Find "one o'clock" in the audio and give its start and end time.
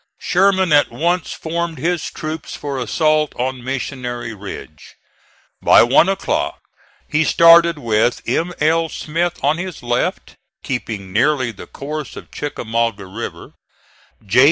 5.83-6.59